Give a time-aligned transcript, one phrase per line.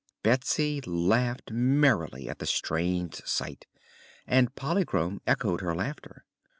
[0.23, 3.67] Betsy laughed merrily at the strange sight
[4.25, 6.25] and Polychrome echoed her laughter.